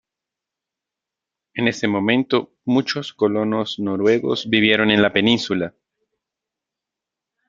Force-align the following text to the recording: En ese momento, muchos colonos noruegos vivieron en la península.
En 1.53 1.67
ese 1.67 1.87
momento, 1.87 2.55
muchos 2.65 3.13
colonos 3.13 3.77
noruegos 3.77 4.49
vivieron 4.49 4.89
en 4.89 5.03
la 5.03 5.13
península. 5.13 5.75